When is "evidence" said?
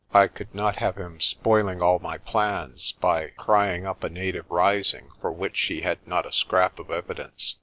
6.89-7.57